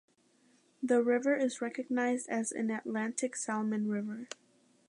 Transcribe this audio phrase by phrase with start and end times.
[0.81, 4.29] The river is recognized as an Atlantic salmon river.